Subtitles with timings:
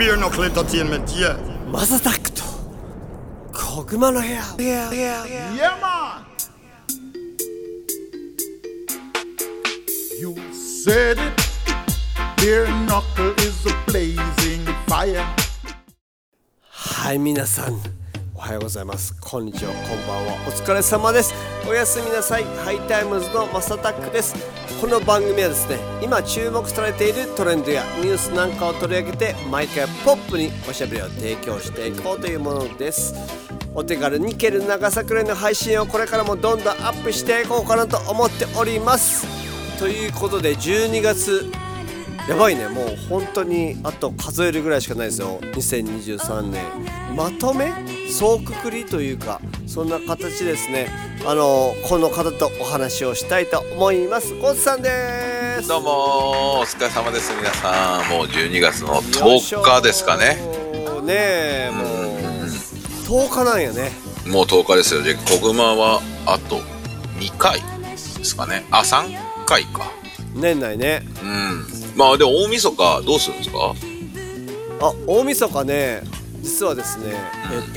[0.00, 1.36] Bare Knuckle Entertainment, yeah.
[1.70, 2.42] マサタックと
[3.52, 4.88] 小熊の部屋 Yeah,
[5.78, 6.24] man.
[10.18, 11.34] You said it.
[12.38, 15.22] Bare Knuckle is a blazing fire.
[16.70, 17.74] はい皆さん
[18.34, 21.34] おはようございますこんにちはこんばんはお疲れ様です
[21.68, 24.34] おやすみなさいハイタイムズのマサタックです
[24.80, 33.14] この番組はですね今注目されているトレンドやニュースなんかを取り上げて毎回ポップにおしゃべりを提供していこうというものです。
[33.74, 39.26] お手軽に蹴る長さくらいの配信をこれからもどんどんアップしていこうかなと思っております。
[39.78, 41.52] ということで12月
[42.30, 42.68] やばいね。
[42.68, 45.40] もう本当にあと数えるぐらいしかないですよ。
[45.40, 46.62] 2023年。
[47.16, 47.72] まとめ？
[48.08, 50.86] 総くくりというかそんな形ですね。
[51.26, 54.32] あのこの方とお話をしたいと思います。
[54.36, 55.66] ゴッツさんです。
[55.66, 56.60] どうも。
[56.60, 58.08] お疲れ様です皆さん。
[58.08, 60.36] もう12月の10日ですかね。
[61.02, 61.86] ねえもう
[63.26, 63.90] 10日なんやね。
[64.28, 65.02] もう10日ですよ。
[65.02, 66.60] で小熊はあと
[67.18, 68.64] 2回ですかね。
[68.70, 69.90] あ3回か
[70.34, 71.02] 年内ね。
[71.22, 71.66] うん。
[71.96, 73.74] まあで大晦日どうするんですか？
[74.82, 76.02] あ大晦日ね
[76.40, 77.14] 実はですね、
[77.52, 77.74] えっ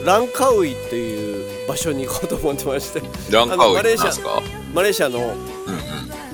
[0.00, 3.00] とランカウイっていう場所に行こうと思ってまして。
[3.30, 4.40] ランカウイマレーシア
[4.74, 5.32] マレーシアのうんうん。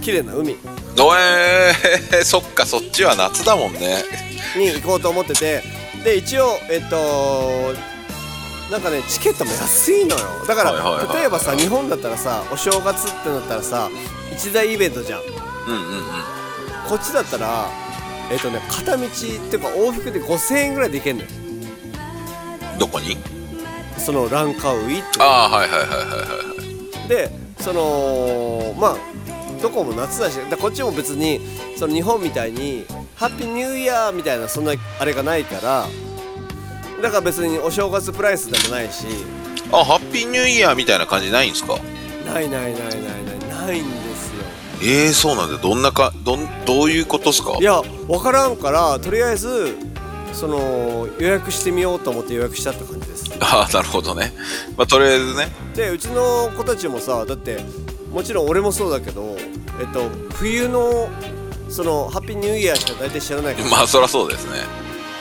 [0.03, 0.57] 綺麗な海。
[1.01, 4.03] おえー、 そっかそっちは夏だもんね。
[4.57, 5.63] に行こうと思ってて。
[6.03, 7.75] で一応えっと
[8.71, 10.25] なんかねチケットも安いのよ。
[10.47, 13.89] だから、例えばさ日本だったらさお正月ってなったらさ
[14.33, 15.21] 一大イベントじゃん
[15.69, 16.03] うんうんうん。
[16.89, 17.69] こっちだったら
[18.31, 21.29] えっとね片道っていうか往復で5000円ぐらいで行けんのよ。
[22.79, 23.17] どこに？
[23.99, 28.97] そのランカウイってああはいはいはいはいはいでそのまあ
[29.61, 31.41] どこも夏だしだこっちも別に
[31.77, 35.87] その日本みたいにハッピーニューイヤーみたいなそんなあれがないから
[37.03, 39.07] だから別にお正月プライスでもないし。
[39.71, 41.77] あハッピーニューイヤーみたいな感じないんですか？
[42.25, 43.67] ないないないないない。
[43.67, 44.08] ないんです
[44.87, 45.59] よえー、そうなんだ。
[45.59, 47.56] どんなかどんどういうことっすか？
[47.61, 49.77] いや分からんからとりあえず
[50.33, 53.25] その予約してみようと思って予約したって感じです。
[53.41, 54.33] ああなるほどね。
[54.77, 55.49] まあとりあえずね。
[55.75, 57.59] でうちの子たちもさだって
[58.12, 59.37] もちろん俺もそうだけど
[59.81, 61.09] えっと冬の
[61.69, 63.69] そのハッピーニューイヤーしか大体知らないから。
[63.69, 64.47] まあそりゃそうです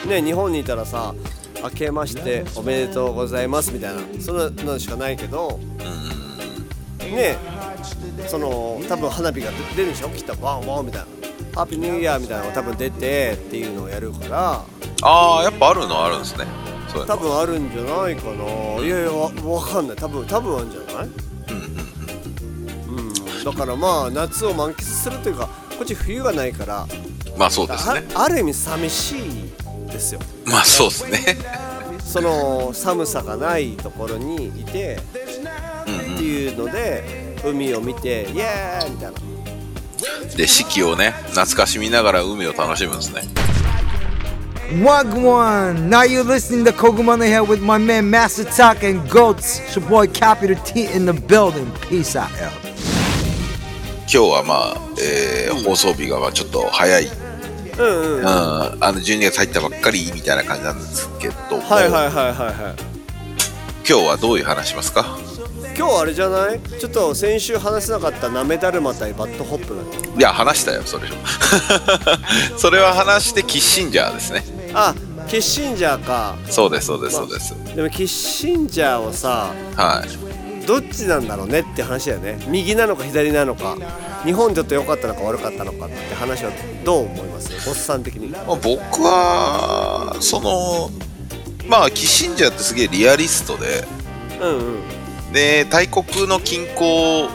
[0.06, 0.20] ね。
[0.20, 1.16] ね日本にいたらさ
[1.64, 5.60] 「明けましておめでとうございます」みたいなそんなのしかないけど。
[7.00, 7.38] ね
[8.28, 10.10] その多分花火が出るでしょ？
[10.10, 11.08] きっとワンワンみたいな
[11.56, 14.64] 「ハッピーニューイヤー」みたいなのが多分出てっていうのをやるから。
[15.04, 16.46] ああやっぱあるのはあるんですね。
[16.88, 18.84] そういうの多分あるんじゃないかな。
[18.84, 19.96] いやいやわわかんない。
[19.96, 21.10] 多分多分あるんじゃない？
[22.88, 26.88] うんだからまあ夏を満喫するというかこっち冬がないから。
[27.38, 28.04] まあそうですね。
[28.16, 29.52] あある意味寂しい
[29.92, 30.20] ですよ。
[30.46, 31.38] まあそうですね。
[32.04, 34.98] その寒さがないところにいて
[35.84, 43.22] っていうので海を見てイエーイみたいなで四季をね懐かしみながら海を楽しむんですね
[44.84, 45.88] Wagwan!
[45.88, 49.62] Now you're listening to Kogumana here with my man Master Talk and Goats.
[49.62, 51.72] It's your boy Capital T in the building.
[51.90, 52.50] Peace out, yo.
[54.02, 57.08] 今日はまあ、えー放送日がまあちょっと早い、
[57.78, 62.98] うん、うんうんあの12月入ったばっかりみたいな感じなんですけども、はいはいはいはいはい
[63.90, 65.18] 今日はどういう話しますか
[65.78, 66.60] 今日あれじゃない？
[66.80, 69.76] ちょっと先週話せなかったなめだるま対バッドホップ
[70.18, 71.08] いや話したよそれ。
[72.58, 74.44] それは話してキッシンジャーですね。
[74.74, 74.96] あ
[75.28, 76.36] キッシンジャーか。
[76.50, 77.54] そうですそうですそうです。
[77.76, 80.66] でもキッシンジャーをさはい。
[80.66, 82.40] どっちなんだろうねって話だよね。
[82.48, 83.76] 右なのか左なのか。
[84.26, 86.52] 日本ちょっと良かったのか悪かったのかって話は
[86.84, 87.52] どう思います？
[87.70, 88.28] おっさん的に。
[88.30, 90.90] まあ僕はその
[91.68, 93.88] まあキッシンジャーってすげえリアリストで
[94.42, 94.60] うんうん
[95.34, 97.30] で大国の均衡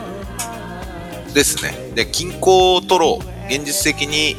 [1.34, 1.92] ですね。
[1.94, 3.54] で均衡を取ろう。
[3.54, 4.36] 現実的に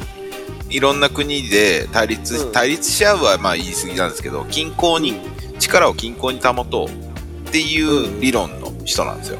[0.70, 2.52] いろんな国で対立、うん。
[2.52, 5.14] 対立し合うはまあ言い過ぎなんですけど均衡に
[5.60, 6.88] 力を均衡に保とう。
[7.48, 9.38] っていう理論の人なんですよ。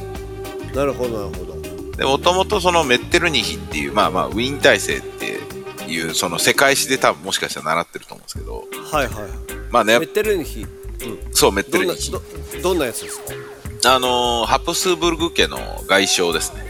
[0.73, 1.97] なるほどなるほど。
[1.97, 5.41] でもともとそのメッテルニヒっていうまあまあウィーン体制って
[5.91, 8.65] いうその世界史で多分もしかしたら習ってると思うんですけど。
[8.93, 9.15] はいはい
[9.73, 9.99] まあね。
[9.99, 10.65] メッテルニヒ。
[11.33, 12.13] そうメッテルニヒ。
[12.13, 12.23] ど
[12.63, 13.25] どんなやつですか？
[13.87, 16.65] あのーハプスブルグ家の外相ですね。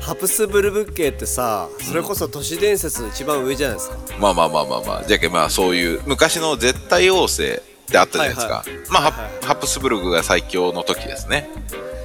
[0.00, 3.96] ハプスブルブ家ってさそれこそ都市伝説の一番上じゃないですか。
[4.18, 5.04] まあまあまあまあまあ。
[5.04, 8.78] じゃけまあそういう昔の絶対王政ってあったじゃないですか、はいはい。
[8.90, 9.44] まあ、ハはいはい。
[9.44, 11.50] ハプスブルグが最強の時ですね。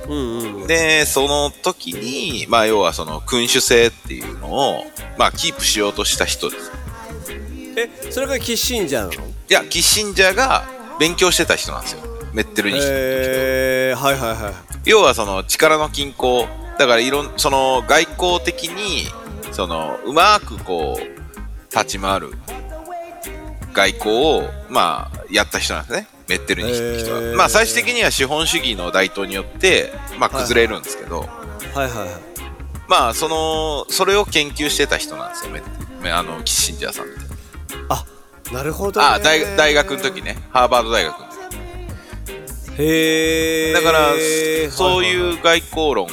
[0.10, 0.68] うんうん。
[0.68, 4.84] でその時にまあ要はその君主制っていうのを
[5.18, 6.72] まあキープしようとした人です。
[7.76, 9.28] えそれがキッシンジャーなの？
[9.28, 10.64] いやキッシンジャーが
[11.00, 12.02] 勉強してた人なんですよ
[12.54, 14.54] メッテルニヒの時とえー、はいはいはい。
[14.86, 16.48] 要はその力の均衡。
[16.78, 19.08] だからいろんその外交的に
[19.52, 22.32] そのうまくこう立ち回る
[23.74, 26.08] 外交をまあやった人なんですね。
[26.28, 27.36] メッテルニヒって人は、へー。
[27.36, 31.30] まあ最終的には資本主義の台頭によってまあ崩れるんですけど、はい
[31.78, 32.10] はいはい。
[32.88, 37.14] まあそのそれを研究してた人なんですよメッテあのキッシンジャーさんって。
[37.90, 38.06] あ
[38.52, 40.38] なるほど、ね、あ大大学の時ね。
[40.52, 41.33] ハーバード大学の時
[42.78, 44.14] へえだから、
[44.72, 46.08] そうういう外交論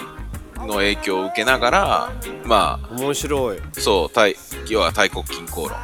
[0.67, 2.13] の影響を受けながら
[2.45, 3.59] まあ面白い。
[3.73, 4.37] そう、大
[4.69, 5.79] 要は大国均衡論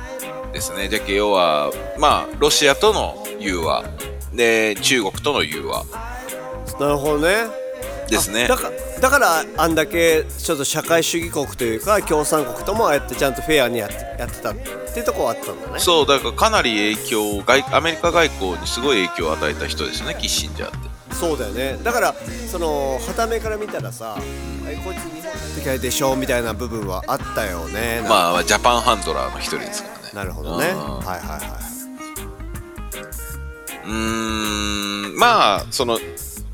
[0.53, 0.89] ですね。
[0.89, 3.85] じゃけ要は、まあ、ロシアとの融和、
[4.33, 5.85] で、中国との融和。
[6.81, 7.66] なるほどね
[8.09, 8.45] ですね。
[8.45, 8.49] あ。
[8.49, 8.71] だか
[9.01, 15.79] だからあんだけちょっと社会主義国というか共産国ともああやってちゃんとフェアにやってやってたっていうところはあったんだね。
[15.79, 21.15] そう、だからかなり影響外、アメリカ外交にすごい影響を与えた人ですよね、キッシンジャーって。
[21.15, 21.79] そうだよね。
[21.83, 22.15] だから
[22.51, 24.19] その旗目から見たらさ
[24.69, 28.03] 「えこいつ日本の敵でしょ」みたいな部分はあったよね。
[28.05, 30.11] あまあ、ジャパンハンドラーの一人ですからね。
[30.13, 30.69] なるほどね。
[30.69, 30.99] うん。
[30.99, 31.67] はいはいは
[33.87, 35.99] うーん、まあ、その、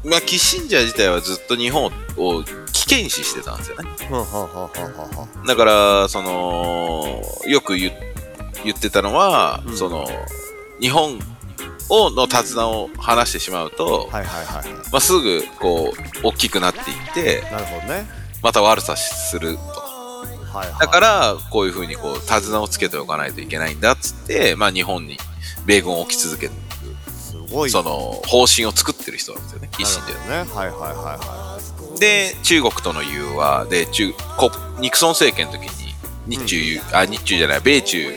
[0.04, 3.84] まあ、キッシンジャー自体はずっと日本を危険視してたんですよね。
[5.46, 7.92] だから、その、よく言
[8.64, 10.06] 言ってたのは、その、
[10.80, 11.18] 日本
[11.88, 18.08] をの手綱を離してしまうと、まあ、すぐ、こう、大きくなっていってい、なるほどね。
[18.42, 19.60] また悪さすると。
[19.60, 20.80] はいはい。
[20.80, 25.18] だから、こういうふうに、こう、手綱をつけておかないといけないんだっつって、まあ、日本に
[25.64, 26.52] 米軍を置き続ける、
[27.08, 27.70] すごい。
[27.70, 28.91] その、方針を作
[29.22, 30.66] 人なんですよね、キッシンジャーなるほどね。
[30.66, 31.42] はいはいはいは
[31.98, 33.64] で、中国との融和。
[33.66, 35.94] で、中こニクソン政権の時に、
[36.26, 38.12] 日中融、あ、日中じゃない、米中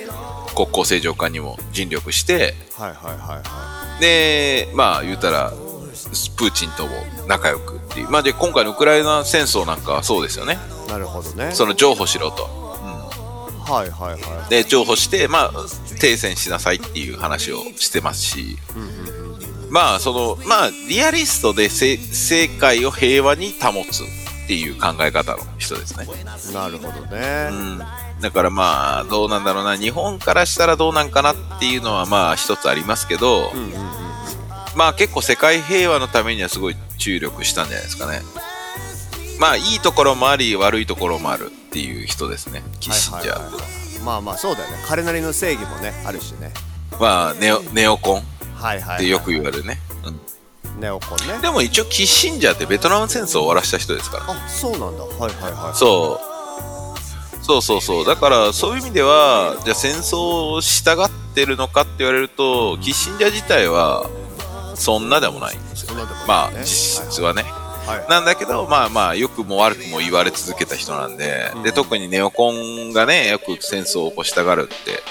[0.56, 3.38] 国交正常化にも尽力して、いはいはいはい。
[3.44, 6.92] はで、まあ言うたら、プーチンとも
[7.28, 8.10] 仲良くっていう。
[8.10, 10.58] まあで、今回のウクライナ戦争なんかはそうですよね。
[10.88, 11.52] いなるほどね。
[11.54, 12.44] その譲歩しろと。
[12.44, 14.50] はいはいはい。
[14.50, 15.52] で、譲歩して、まあ、
[16.00, 18.58] 停戦しなさいっていう話をしてますし、
[19.76, 26.08] まあ、その、まあ、リアリストでせ世界を平和に保つっていう考え方の人ですね。
[26.54, 27.82] なるほどねうん。
[28.22, 29.76] だからまあ、どうなんだろうな。
[29.76, 33.76] 日本からしたらどうなんかなっていうのはまあ一つありますけど、うんうんうん
[34.78, 38.22] まあ結構世界平和のためにはすごい注力したんじゃないですかね。
[39.40, 42.64] まあいいところもあり、悪いところもあるっていう人ですね。
[42.80, 43.36] キッシンジャー。
[43.36, 46.52] はいはいはいまあまあそうだよね彼なりの正義もねあるしね
[47.00, 48.35] まあネオ、ネオコン？
[48.58, 49.80] っはいはい、てよく言われるね。
[50.06, 50.20] うん
[50.80, 54.24] ネオコンねでも一応キッシンジャーってベトナム戦争を終わらした人ですから。
[54.28, 56.36] あそうなんだはいはいはいそう。
[57.46, 58.06] そうそうそう。
[58.06, 64.10] だから、そういう意味では、じゃあ戦争を従ってるのかって言われると、キッシンジャー自体は、
[64.74, 65.90] そんなでもないんですよ。
[65.90, 67.44] そんなでもないまあ、ね実質はね。
[67.44, 67.66] はいはい
[68.10, 75.04] なんだけど、まあまあ、良くも悪くも言われ続けた人なんで、で、特にネオコンがね、よく戦争を起こしたがるって、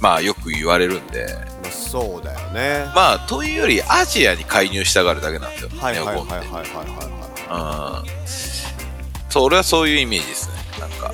[0.00, 1.26] まあ、よく言われるんで、
[1.62, 6.06] まあそうだよねまあ、というより、アジアに介入したがるだけなんですよ、はいはい。
[6.06, 9.30] はいはいはいはいうん。
[9.30, 10.54] そう、俺はそういうイメージですね。
[10.80, 11.12] なんか。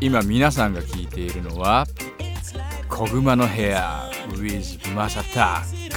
[0.00, 1.86] 今皆さんが聞いているのは
[2.90, 5.94] 「小熊の部屋 with マサタック」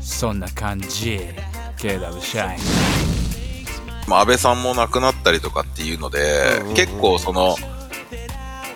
[0.00, 1.20] そんな感じ
[1.78, 2.62] KW シャイン
[4.06, 7.56] まあ安倍さんも亡くなったりとかっていうので、結構その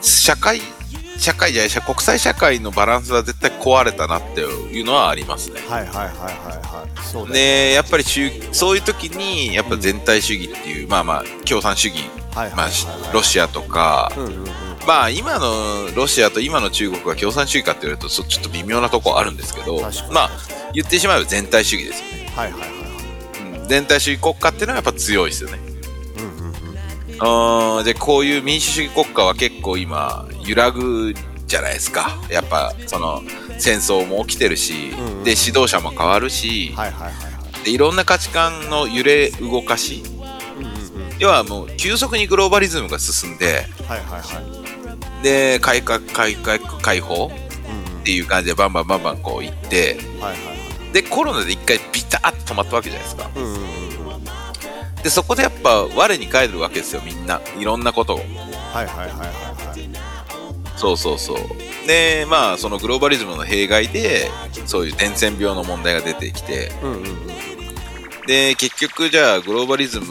[0.01, 0.61] 社会
[1.23, 5.61] 社会じゃない社国際社会のバランスは絶対壊れたなっていうのはありますね。
[5.69, 7.03] はいはいはいはいはい。
[7.03, 12.69] そうだよでやっぱり中そういう時にやっぱ全体主義っていう、まあまあ共産主義、はいはいはいまあ
[13.13, 14.47] ロシアとか、うんうんうん。
[14.87, 20.13] まあ今のロシアと今の中国が共産主義かって言われるとそちょっと微妙なとこあるんですけど確かに。
[20.13, 20.31] まあ
[20.75, 23.63] 言ってしまえば全体主義ですよね、はいはいはいはい。
[23.63, 25.55] うん全体主義国家っていうのはやっぱ強いですよね。
[25.55, 25.72] うんうんうん
[27.25, 31.15] うんでこういう民主主義国家は結構今揺らぐ
[31.47, 32.19] じゃないですか。
[32.31, 33.23] やっぱその
[33.59, 35.25] 戦争も起きてるし、うんうん。
[35.25, 37.13] で指導者も変わるし、はいはい
[37.65, 40.03] でいろんな価値観の揺れ動かし
[40.59, 41.19] うんうんうん。
[41.21, 45.23] 要はもう急速にグローバリズムが進んではいはいはい。
[45.23, 47.31] で改革改革開放
[48.01, 50.55] っていう感じでバンバンバンバンこう行ってはいはいは
[50.91, 50.93] い。
[50.93, 53.31] でコロナで一回ビタッと止まったわけじゃないですか。
[53.37, 53.92] うんうんうんうん
[55.03, 57.41] でそこでやっぱ我に返るわけですよみんな。
[57.59, 58.19] いろんなことを。
[58.19, 60.79] はいはいはいはいはい。
[60.79, 61.39] そうそうそう。
[61.87, 64.31] でまあそのグローバリズムの弊害で
[64.67, 66.73] そういう伝染病の問題が出てきて。
[66.83, 67.43] うんうんうん
[68.25, 70.07] で結局じゃあグローバリズム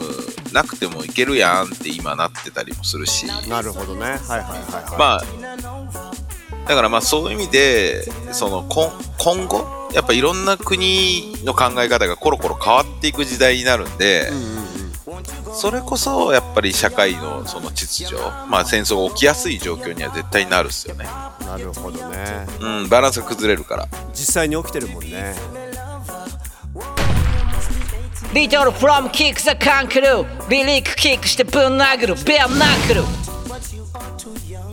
[0.52, 3.26] なくてもいけるやんって今なってたりもするし。
[3.48, 4.02] なるほどね。
[4.02, 4.40] はいはいはい
[4.90, 4.98] はい。
[4.98, 5.22] まあ
[6.68, 14.30] だからまあそういう意味で、その今今後、やっぱいろんな国の考え方がコロコロ変わっていく時代になるんで、
[15.62, 21.04] それこそやっぱり社会のその秩序、まあ戦争が起きやすい状況には絶対になるっすよね。
[21.04, 23.86] なるほどねうん、バランスが崩れるから。
[24.12, 25.36] 実際に起きてるもんね
[28.34, 33.02] リトルフロムキックザカンクルーリリックキックしてぶん殴るベアナックル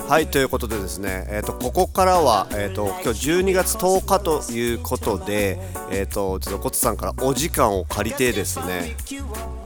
[0.10, 5.60] はいということでですね、えー、とここからは、えー、と今日12月10日ということで、
[5.92, 8.96] えー、とちょっとコツさんからお時間を借りてですね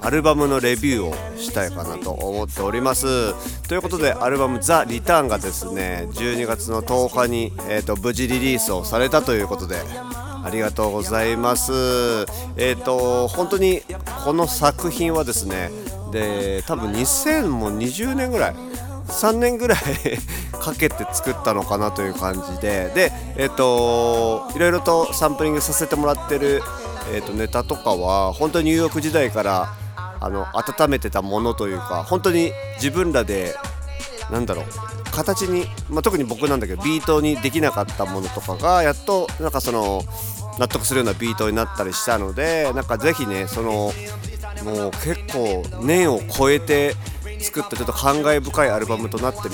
[0.02, 3.34] アルバムのレビューをしたいかなと思っております。
[3.70, 11.72] ということでアルバム「ザ・リターンがですね12月の10日に、えー、と無事リリースをされたということでありがとうございます。
[12.58, 13.82] えっ、と本当に
[14.26, 15.72] この作品はですね
[16.12, 18.56] で多分2020年ぐらい
[19.14, 19.80] 3年ぐらい
[20.60, 22.92] かけて作ったのかなという感じで。
[22.94, 26.64] でえっ、といろいろとサンプリングさせてもらってる、
[27.12, 29.74] えー、とネタとかは本当にニューヨーク時代から
[30.20, 33.56] あの温めてたものというか本当に自分らで
[34.32, 34.66] なんだろう
[35.12, 40.02] 形に、まあ、特に僕なんだけどビートにできなかったものとかがやっとなんかその
[40.60, 43.92] 納得するようなビートになったりしたのでなんかぜひねその
[44.64, 46.96] もう結構年を超えて
[47.44, 49.50] 作ったちょっと感慨深いアルバムとなって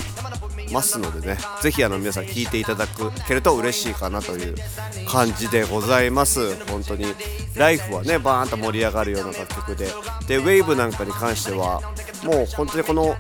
[0.72, 2.86] ますのでねぜひあの皆さん聴いていただ
[3.28, 4.56] けると嬉しいかなという
[5.10, 6.56] 感じでございます。
[6.66, 7.06] 本当に
[7.56, 9.88] ライフはねバーンと盛り上がるような楽曲で
[10.28, 11.82] でウェーブなんかに関しては
[12.24, 13.16] もう本当にこの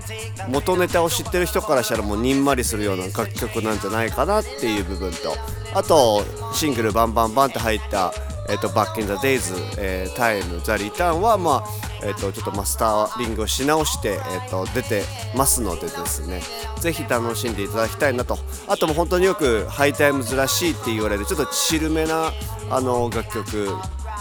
[0.47, 5.35] 元ネタを知ってる人からしたらもうにんまりするような楽曲なんじゃないかなっていう部分と
[5.73, 6.23] あと
[6.53, 8.13] シングルバンバンバンって入った
[8.49, 15.03] えーと、バックインザデイズ、えー、タイム、ザ・リターンは、まあえーと、ちょっとマスターリングをし直して、えーと、出て
[15.35, 16.41] ますのでですね。
[16.79, 18.37] ぜひ楽しんでいただきたいなと。
[18.67, 22.31] あとも本当によくハイタイムズらしいって言われるちょっとチルめな
[22.69, 23.67] あの楽曲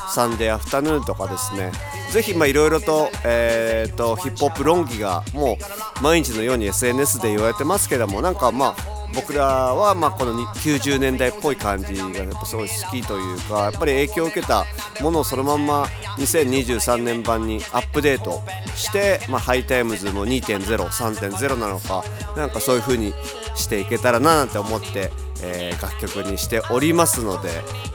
[0.08, 1.72] Sunday Afternoon とかですね。
[2.10, 5.58] ぜひいろいろと,、えー、とヒップホップ論議がも
[6.00, 14.64] う毎日のように SNS で言われてますけどもなんかまあ僕らはまこの90年代っぽい感じがやっぱすごい好きというかやっぱり影響を受けた
[15.00, 15.84] ものをそのまんま
[16.18, 18.42] 2023年版にアップデート
[18.74, 22.04] して、まあ、ハイタイムズも2.0、3.0なのか
[22.36, 23.14] なんかそういう風に
[23.54, 25.10] していけたらななんて思って、
[25.42, 27.50] えー楽曲にしておりますので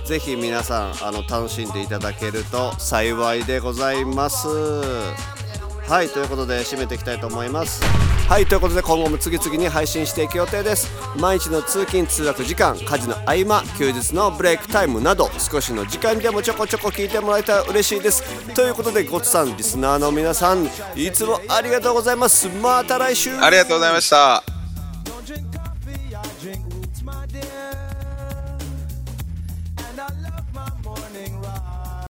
[0.05, 4.47] ぜひ皆さんあの楽しんでいただけると幸いでございます。
[5.87, 7.83] はいということで締めていきたいと思います
[8.33, 10.89] はいということで今後も次々に配信していく予定です。
[11.19, 18.23] 毎日の通勤通学時間家事の合間休日のブレイクタイムなど少しの時間でもちょこちょこ聞いてもらえたら嬉しいです。
[18.55, 22.49] ということでごつさんリスナーの皆さんいつもありがとうございます。
[22.49, 23.37] また来週。
[23.37, 24.52] ありがとうございました。